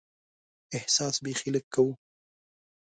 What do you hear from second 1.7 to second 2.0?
کوو.